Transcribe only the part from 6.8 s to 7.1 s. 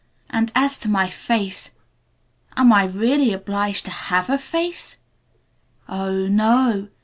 o!